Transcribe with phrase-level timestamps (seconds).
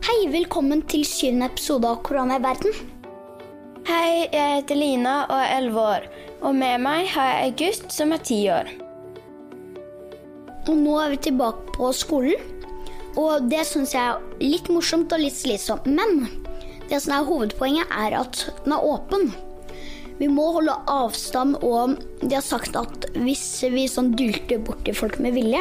[0.00, 2.72] Hei, velkommen til syvende episode av Korona i verden.
[3.84, 6.06] Hei, jeg heter Lina og er 11 år.
[6.40, 8.70] Og med meg har jeg August som er 10 år.
[10.62, 12.40] Og nå er vi tilbake på skolen.
[13.20, 15.84] Og det syns jeg er litt morsomt og litt slitsomt.
[15.84, 16.24] Men
[16.88, 19.28] det som er hovedpoenget, er at den er åpen.
[20.16, 25.20] Vi må holde avstand, og de har sagt at hvis vi sånn dulter borti folk
[25.20, 25.60] med vilje,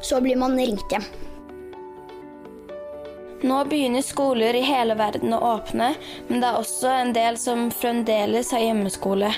[0.00, 1.04] så blir man ringt hjem.
[3.48, 5.92] Nå begynner skoler i hele verden å åpne,
[6.28, 9.30] men det er også en del som fremdeles har hjemmeskole.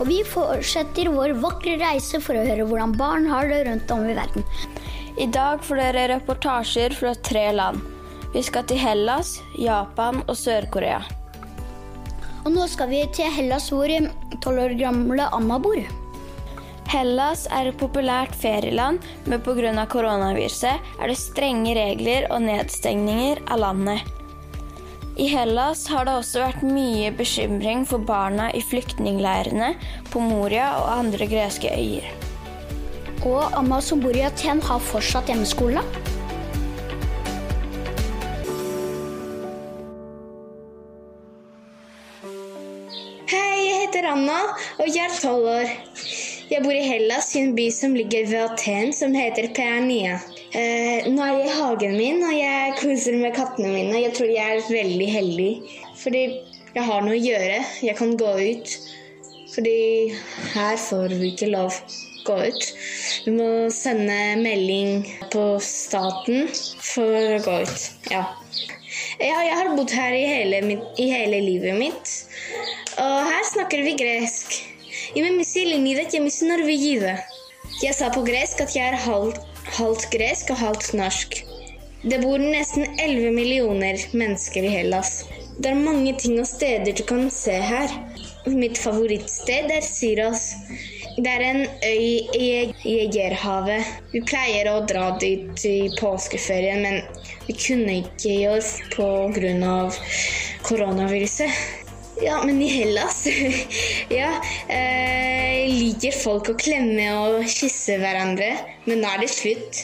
[0.00, 4.04] Og vi fortsetter vår vakre reise for å høre hvordan barn har det rundt om
[4.08, 4.44] i verden.
[5.20, 7.80] I dag får dere reportasjer fra tre land.
[8.34, 11.00] Vi skal til Hellas, Japan og Sør-Korea.
[12.44, 13.92] Og nå skal vi til Hellas, hvor
[14.44, 15.80] tolv år gamle Amma bor.
[16.90, 18.98] Hellas er et populært ferieland,
[19.30, 19.84] men pga.
[19.86, 24.00] koronaviruset er det strenge regler og nedstengninger av landet.
[25.14, 29.76] I Hellas har det også vært mye bekymring for barna i flyktningleirene
[30.10, 32.08] på Moria og andre greske øyer.
[33.22, 35.84] Og Amma som bor i Aten, har fortsatt hjemmeskole.
[43.30, 44.40] Hei, jeg heter Anna,
[44.80, 45.89] og jeg er tolv år.
[46.50, 50.16] Jeg bor i Hellas, i en by som ligger ved Aten, som heter Peania.
[50.50, 54.00] Eh, nå er jeg i hagen min, og jeg koser med kattene mine.
[54.02, 55.50] Jeg tror jeg er veldig heldig,
[56.00, 56.22] fordi
[56.74, 57.60] jeg har noe å gjøre.
[57.86, 58.74] Jeg kan gå ut,
[59.52, 59.76] fordi
[60.56, 61.78] her får vi ikke lov
[62.26, 62.66] gå ut.
[63.28, 67.86] Vi må sende melding på staten for å gå ut.
[68.10, 68.24] Ja.
[69.20, 70.64] Ja, jeg har bodd her i hele,
[70.98, 72.18] i hele livet mitt.
[72.98, 74.58] Og her snakker vi gresk.
[75.13, 77.15] Είμαι Ελληνίδα και μισή Νορβηγίδα.
[77.81, 79.37] Jeg sa på gresk at jeg er halvt,
[79.79, 81.29] halvt gresk og halvt norsk.
[82.09, 85.25] Det bor nesten 11 millioner mennesker i Hellas.
[85.59, 87.91] Det er mange ting og steder du kan se her.
[88.45, 90.43] Mitt favorittsted er Syros.
[91.17, 92.05] Det er en øy
[92.43, 93.93] i Egerhavet.
[94.13, 97.01] Vi pleier å dra dit i påskeferien, men
[97.47, 98.63] vi kunne ikke i år
[98.95, 99.75] pga.
[100.63, 101.78] koronaviruset.
[102.22, 103.26] Ja, men i Hellas
[104.20, 104.32] Ja.
[104.68, 108.50] Eh, liker folk å klemme og kysse hverandre.
[108.84, 109.80] Men nå er det slutt.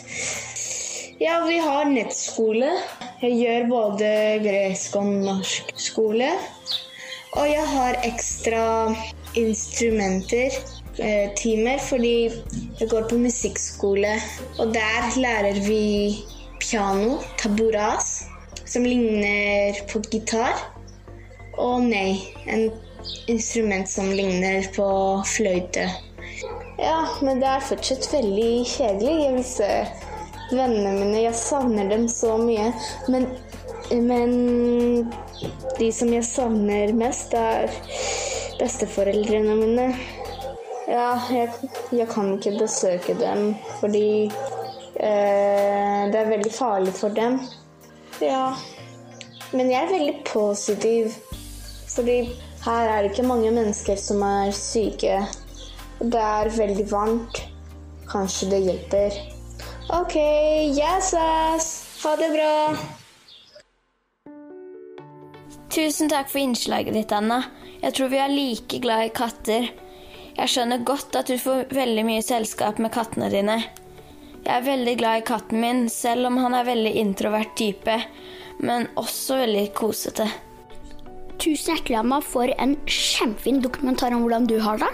[1.16, 2.74] Ja, vi har nettskole.
[3.22, 4.10] Jeg gjør både
[4.44, 6.28] gresk og norsk skole.
[7.36, 8.64] Og jeg har ekstra
[9.36, 10.52] instrumenter,
[11.00, 12.28] eh, timer, fordi
[12.80, 14.12] jeg går på musikkskole.
[14.60, 16.24] Og der lærer vi
[16.60, 18.26] piano, taburas,
[18.64, 20.75] som ligner på gitar.
[21.62, 22.18] Og nei,
[22.52, 22.68] en
[23.32, 24.88] instrument som ligner på
[25.36, 25.86] fløyte.
[26.78, 29.14] Ja, men det er fortsatt veldig kjedelig.
[29.22, 29.70] Jeg vil se
[30.50, 31.22] vennene mine.
[31.24, 32.68] Jeg savner dem så mye.
[33.08, 33.28] Men,
[34.04, 34.34] men
[35.78, 37.72] de som jeg savner mest, er
[38.60, 39.88] besteforeldrene mine.
[40.86, 41.50] Ja, jeg,
[41.90, 44.28] jeg kan ikke besøke dem fordi
[45.02, 47.40] eh, det er veldig farlig for dem.
[48.22, 48.52] Ja.
[49.52, 51.16] Men jeg er veldig positiv.
[51.96, 52.18] Fordi
[52.66, 55.22] her er det ikke mange mennesker som er syke.
[56.00, 57.40] Det er veldig varmt.
[58.10, 59.16] Kanskje det hjelper.
[59.96, 60.16] OK,
[60.76, 61.70] yes, ass.
[62.02, 62.52] Ha det bra.
[65.72, 67.42] Tusen takk for innslaget ditt, Anna.
[67.80, 69.68] Jeg tror vi er like glad i katter.
[70.36, 73.60] Jeg skjønner godt at du får veldig mye selskap med kattene dine.
[74.44, 77.96] Jeg er veldig glad i katten min, selv om han er veldig introvert type,
[78.60, 80.28] men også veldig kosete.
[81.46, 84.88] Tusen hjertelig, av meg for en kjempefin dokumentar om hvordan du har det.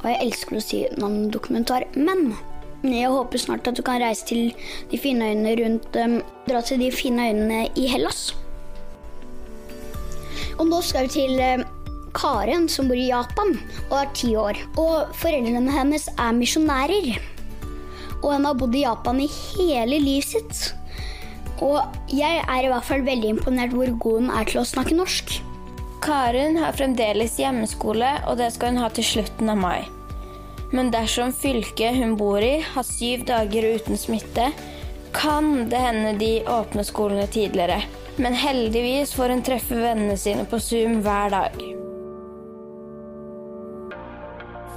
[0.00, 2.32] Og jeg elsker å si navn dokumentar, men
[2.82, 4.48] jeg håper snart at du kan reise til
[4.90, 6.16] de fine øyene rundt um,
[6.48, 8.32] Dra til de fine øyene i Hellas.
[10.56, 11.62] Og nå skal vi til um,
[12.18, 13.54] Karen, som bor i Japan
[13.92, 14.58] og er ti år.
[14.74, 17.12] Og foreldrene hennes er misjonærer.
[18.24, 20.64] Og hun har bodd i Japan i hele livet sitt.
[21.62, 21.78] Og
[22.10, 25.38] jeg er i hvert fall veldig imponert hvor god hun er til å snakke norsk.
[26.01, 29.85] Karen har fremdeles hjemmeskole, og det skal hun ha til slutten av mai.
[30.75, 34.51] Men dersom fylket hun bor i har syv dager uten smitte,
[35.15, 37.81] kan det hende de åpner skolene tidligere.
[38.17, 41.75] Men heldigvis får hun treffe vennene sine på Zoom hver dag.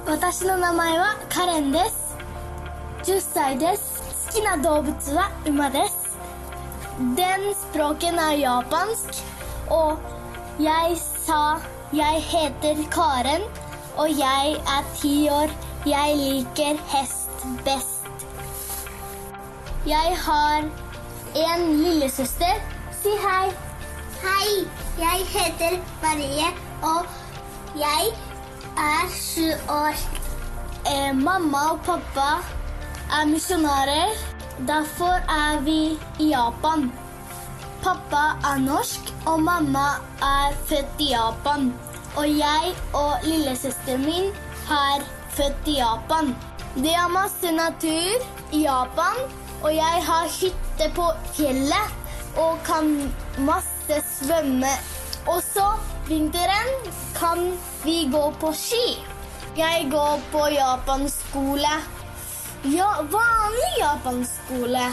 [0.09, 2.17] 私の名前はカレンです
[3.03, 6.17] 10歳です好きな動物は馬です
[7.15, 9.23] Den språken er japansk
[9.69, 9.99] Og
[10.59, 11.58] jeg sa
[11.92, 13.44] Jeg heter Karen
[13.96, 15.52] Og jeg er ti år
[15.86, 18.04] Jeg liker hest best
[19.84, 20.64] Jeg har
[21.34, 22.60] en lillesøster.
[23.02, 23.50] Si hei.
[24.22, 24.52] Hei,
[24.98, 26.46] jeg heter Marie,
[26.82, 27.06] og
[27.76, 28.12] jeg
[28.78, 29.98] er sju år.
[30.86, 32.28] Eh, mamma og pappa
[33.10, 34.14] er misjonærer.
[34.68, 36.92] Derfor er vi i Japan.
[37.84, 39.88] Pappa er norsk, og mamma
[40.24, 41.66] er født i Japan.
[42.16, 44.30] Og jeg og lillesøsteren min
[44.72, 45.04] er
[45.36, 46.30] født i Japan.
[46.78, 48.24] Det er masse natur
[48.56, 49.20] i Japan,
[49.60, 52.88] og jeg har hytte på fjellet og kan
[53.50, 54.72] masse svømme.
[55.28, 55.66] Og så
[56.08, 56.72] vinteren
[57.18, 57.50] kan
[57.84, 58.86] vi gå på ski.
[59.60, 61.74] Jeg går på japanskole.
[62.64, 64.88] Ja, vanlig japanskole.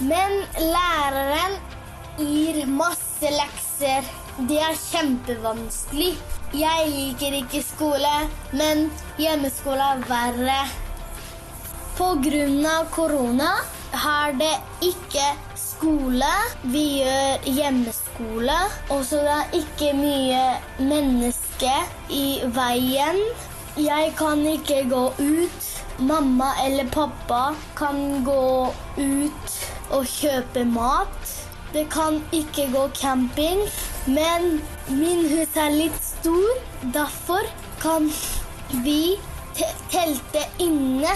[0.00, 1.56] Men læreren
[2.18, 4.06] gir masse lekser.
[4.48, 6.14] Det er kjempevanskelig.
[6.54, 8.14] Jeg liker ikke skole,
[8.54, 8.88] men
[9.18, 10.58] hjemmeskole er verre.
[11.94, 13.50] Av korona
[13.92, 15.26] har det ikke
[15.58, 16.30] skole.
[16.62, 18.58] Vi gjør hjemmeskole.
[18.90, 20.42] Og så det er ikke mye
[20.90, 22.26] mennesker i
[22.56, 23.20] veien.
[23.78, 25.70] Jeg kan ikke gå ut.
[25.98, 29.58] Mamma eller pappa kan gå ut
[29.94, 31.43] og kjøpe mat.
[31.74, 33.64] Det kan ikke gå camping.
[34.06, 36.60] Men min hus er litt stor.
[36.94, 37.48] Derfor
[37.82, 38.06] kan
[38.84, 39.16] vi
[39.58, 41.10] te telte inne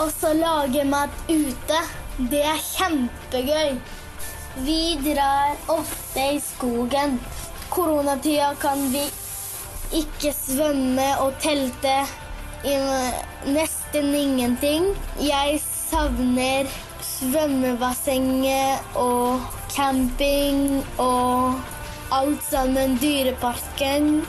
[0.00, 1.80] og så lage mat ute.
[2.28, 3.78] Det er kjempegøy.
[4.66, 7.16] Vi drar ofte i skogen.
[7.72, 9.06] Koronatida kan vi
[9.96, 11.94] ikke svømme og telte
[12.68, 12.76] i
[13.48, 14.92] nesten ingenting.
[15.24, 16.68] Jeg savner
[17.00, 21.60] svømmebassenget og camping og
[22.12, 22.98] alt sammen.
[23.00, 24.22] Dyreparken.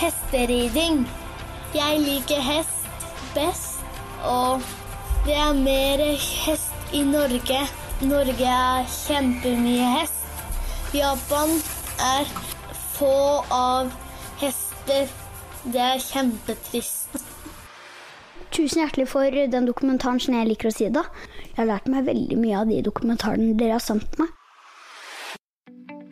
[0.00, 1.04] Hesteriding.
[1.74, 2.80] Jeg liker hest
[3.34, 3.82] best,
[4.26, 4.62] og
[5.26, 7.60] det er mer hest i Norge.
[8.00, 10.24] Norge er kjempemye hest.
[10.96, 11.52] Japan
[12.02, 12.26] er
[12.96, 13.92] få av
[14.40, 15.06] hester.
[15.62, 17.20] Det er kjempetrist.
[18.50, 21.04] Tusen hjertelig for den dokumentaren som jeg liker å si da.
[21.52, 24.32] Jeg har lært meg veldig mye av de dokumentarene dere har sendt meg.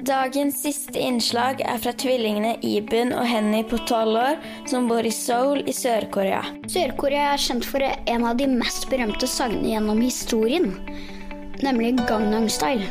[0.08, 4.38] Dagens siste innslag er fra tvillingene Ibun og Henny på tolv år,
[4.70, 6.38] som bor i Seoul i Sør-Korea.
[6.64, 10.70] Sør-Korea er kjent for en av de mest berømte sangene gjennom historien,
[11.60, 12.88] nemlig Gangnam Style.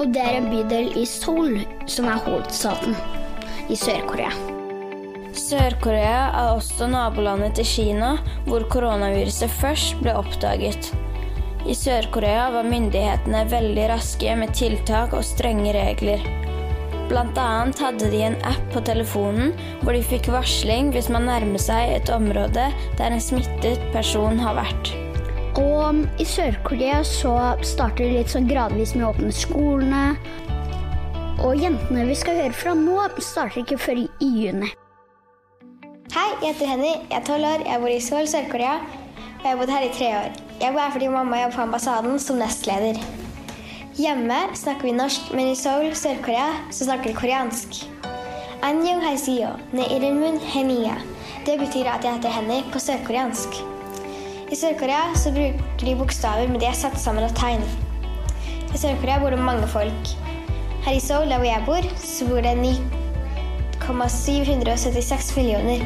[0.00, 2.98] Og det er en bydel i Seoul som er hovedstaten
[3.70, 4.34] i Sør-Korea.
[5.38, 8.16] Sør-Korea er også nabolandet til Kina,
[8.48, 10.90] hvor koronaviruset først ble oppdaget.
[11.70, 16.26] I Sør-Korea var myndighetene veldig raske med tiltak og strenge regler.
[17.08, 21.60] Blant annet hadde de en app på telefonen hvor de fikk varsling hvis man nærmer
[21.62, 22.66] seg et område
[22.98, 24.90] der en smittet person har vært.
[25.58, 27.32] Og i Sør-Korea så
[27.64, 30.02] starter det litt sånn gradvis med å åpne skolene.
[31.46, 34.68] Og jentene vi skal høre fra nå, starter ikke før i juni.
[36.12, 36.92] Hei, jeg heter Henny.
[37.08, 37.64] Jeg er tolv år.
[37.64, 38.76] Jeg bor i Seoul, Sør-Korea.
[39.38, 40.36] Og jeg har bodd her i tre år.
[40.60, 43.00] Jeg bor her fordi mamma jobber på ambassaden som nestleder.
[43.98, 47.82] Hjemme snakker vi norsk, men i Seoul, Sør-Korea, så snakker de koreansk.
[48.62, 50.94] Anjong haisio, ne irenmun henia.
[51.42, 53.58] Det betyr at jeg heter Henny på sørkoreansk.
[54.54, 57.58] I Sør-Korea så bruker de bokstaver, men de er satt sammen av tegn.
[58.70, 60.02] I Sør-Korea bor det mange folk.
[60.86, 65.82] Her i Seoul, der hvor jeg bor, så bor det 9,776 millioner.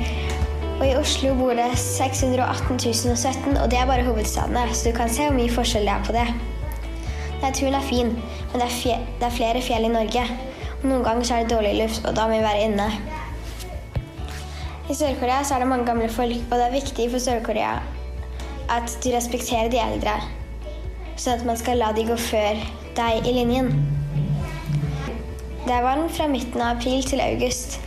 [0.77, 5.09] Og i Oslo bor det 618 017, og det er bare hovedstadene, så du kan
[5.09, 6.52] se hvor mye forskjell det er på det.
[7.43, 8.13] Naturen er fin,
[8.53, 10.23] men det er, fje det er flere fjell i Norge.
[10.81, 12.91] Og noen ganger så er det dårlig luft, og da må vi være inne.
[14.91, 17.81] I Sør-Korea så er det mange gamle folk, og det er viktig for Sør-Korea
[18.73, 20.15] at du respekterer de eldre,
[21.21, 22.61] sånn at man skal la de gå før
[22.97, 23.73] deg i linjen.
[25.63, 27.79] Det er varmt fra midten av april til august.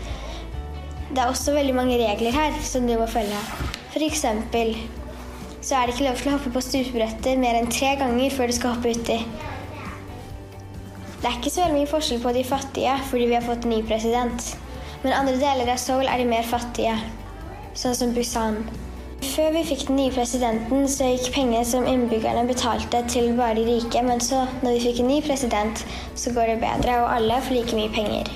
[1.09, 3.39] Det er også veldig mange regler her som du må følge.
[3.95, 4.73] Eksempel
[5.65, 8.51] så er det ikke lov til å hoppe på stupebrettet mer enn tre ganger før
[8.51, 9.17] du skal hoppe uti.
[11.23, 13.73] Det er ikke så veldig mye forskjell på de fattige fordi vi har fått en
[13.73, 14.51] ny president.
[15.01, 16.93] Men andre deler av Seoul er de mer fattige,
[17.77, 18.61] sånn som Busan.
[19.25, 23.65] Før vi fikk den nye presidenten, så gikk penger som innbyggerne betalte, til bare de
[23.65, 24.01] rike.
[24.05, 27.57] Men så, når vi fikk en ny president, så går det bedre, og alle får
[27.57, 28.33] like mye penger.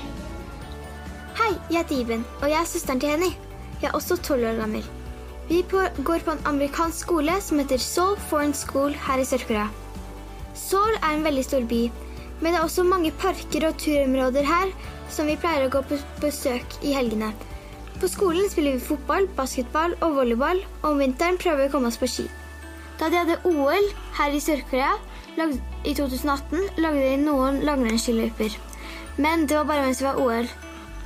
[1.38, 3.36] Hei, jeg heter Iben, og jeg er søsteren til Henny.
[3.80, 4.82] Jeg er også tolv år gammel.
[5.50, 5.64] Vi
[6.06, 9.64] går på en amerikansk skole som heter Seoul Foreign School her i Sør-Korea.
[10.54, 11.80] Seoul er en veldig stor by,
[12.38, 14.70] men det er også mange parker og turområder her
[15.10, 17.32] som vi pleier å gå på besøk i helgene.
[17.98, 21.90] På skolen spiller vi fotball, basketball og volleyball, og om vinteren prøver vi å komme
[21.90, 22.28] oss på ski.
[23.00, 23.88] Da de hadde OL
[24.20, 24.92] her i Sør-Korea,
[25.40, 28.54] I 2018 lagde de noen langrennsskiløyper.
[29.18, 30.46] Men det var bare mens vi var OL.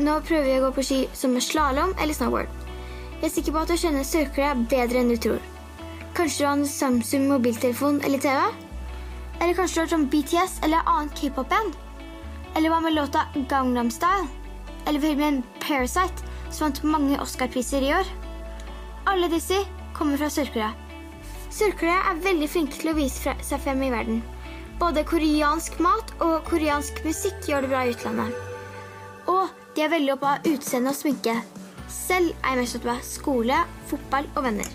[0.04, 2.63] Nå prøver vi å gå på ski som slalåm eller snowboard.
[3.21, 5.42] Jeg er sikker på at du skjønner Sør-Korea bedre enn du tror.
[6.14, 8.40] Kanskje du har en Samsung mobiltelefon eller TV?
[9.40, 11.78] Eller kanskje du har sånn BTS eller annet k-pop-band?
[12.54, 14.28] Eller hva med låta Gangnam Style?
[14.87, 18.12] Eller filmen Parasite, som vant mange Oscar-priser i år?
[19.11, 19.59] Alle disse
[19.97, 20.71] kommer fra Sør-Korea.
[21.54, 24.23] Er veldig flinke til å vise seg frem i verden.
[24.78, 28.38] Både koreansk mat og koreansk musikk gjør det bra i utlandet.
[29.30, 31.38] Og de er veldig oppe av utseende og sminke.
[31.94, 33.60] Selv er jeg mest opptatt av skole,
[33.90, 34.72] fotball og venner.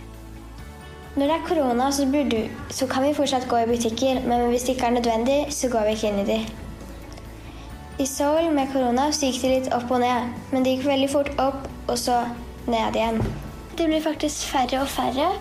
[1.18, 2.06] Når det er korona, så,
[2.70, 5.88] så, kan vi fortsatt gå i butikker, men hvis det ikke er nødvendig, så går
[5.88, 6.40] vi ikke inn i de.
[8.00, 11.10] I Seoul med korona så gikk det litt opp og ned, men det gikk veldig
[11.12, 12.22] fort opp og så
[12.70, 13.20] ned igjen.
[13.76, 15.34] Det blir faktisk færre og færre.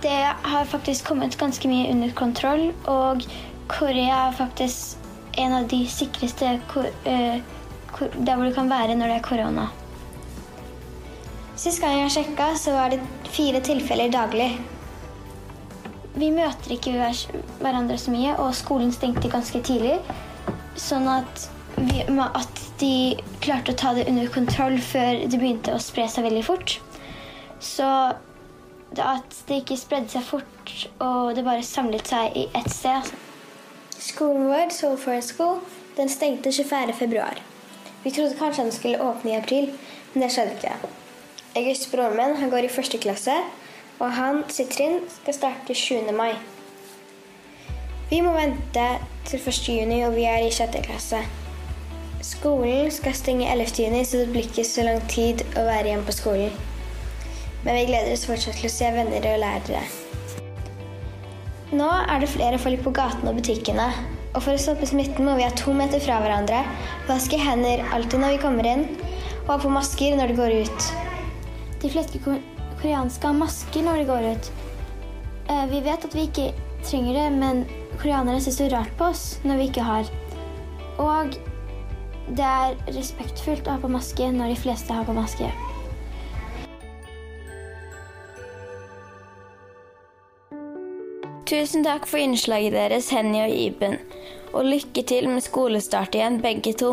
[0.00, 0.16] Det
[0.52, 3.26] har faktisk kommet ganske mye under kontroll, og
[3.68, 4.96] Korea er faktisk
[5.38, 6.56] en av de sikreste
[7.04, 7.42] eh,
[8.00, 9.68] der hvor du kan være når det er korona.
[11.60, 14.54] Sist gang jeg sjekka, så var det fire tilfeller daglig.
[16.14, 16.94] Vi møter ikke
[17.60, 19.98] hverandre så mye, og skolen stengte ganske tidlig.
[20.80, 21.42] Sånn at,
[21.76, 22.94] vi, at de
[23.44, 26.78] klarte å ta det under kontroll før det begynte å spre seg veldig fort.
[27.60, 27.88] Så
[28.96, 33.12] at det ikke spredde seg fort, og det bare samlet seg i ett sted.
[34.00, 35.60] Skolen vår, Soul Forest School,
[36.00, 37.28] den stengte 24.2.
[38.06, 39.70] Vi trodde kanskje den skulle åpne i april,
[40.14, 40.99] men det skjedde ikke.
[41.56, 43.34] August broren min han går i første klasse,
[43.98, 46.12] og han sitt trinn skal starte 7.
[46.14, 46.36] mai.
[48.10, 48.84] Vi må vente
[49.26, 49.58] til 1.
[49.66, 50.78] juni, og vi er i 6.
[50.86, 51.24] klasse.
[52.22, 53.82] Skolen skal stenge 11.
[53.82, 56.54] juni, så det blir ikke så lang tid å være hjemme på skolen.
[57.64, 59.82] Men vi gleder oss fortsatt til å se venner og lærere.
[61.74, 63.90] Nå er det flere folk på gatene og butikkene.
[64.36, 66.62] Og for å stoppe smitten må vi ha to meter fra hverandre,
[67.10, 68.90] vaske hender alltid når vi kommer inn,
[69.48, 71.09] og ha på masker når det går ut.
[71.80, 74.50] De fleste koreanske har masker når de går ut.
[75.48, 76.50] Eh, vi vet at vi ikke
[76.84, 77.64] trenger det, men
[78.00, 80.10] koreanere ser så rart på oss når vi ikke har.
[81.00, 81.36] Og
[82.36, 85.48] det er respektfullt å ha på maske når de fleste har på maske.
[91.50, 93.96] Tusen takk for innslaget deres, Henny og Iben.
[94.52, 96.92] Og lykke til med skolestart igjen, begge to.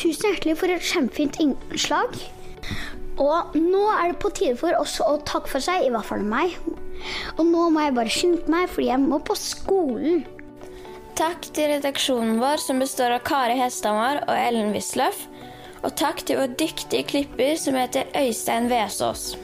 [0.00, 2.16] Tusen hjertelig for et kjempefint innslag.
[3.22, 6.24] Og nå er det på tide for oss å takke for seg, i hvert fall
[6.26, 6.56] meg.
[7.38, 10.24] Og nå må jeg bare skynde meg, fordi jeg må på skolen.
[11.14, 15.28] Takk til redaksjonen vår, som består av Kari Hesthamar og Ellen Wisløff.
[15.84, 19.34] Og takk til vår dyktige klipper, som heter Øystein Vesaas.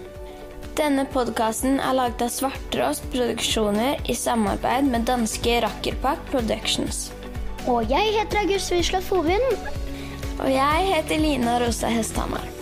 [0.79, 7.11] Denne podkasten er laget av Svarttrost Produksjoner i samarbeid med danske Rakkerpak Productions.
[7.69, 9.45] Og jeg heter August Wisløff Hovin.
[10.41, 12.60] Og jeg heter Lina Rosa Hesthamar.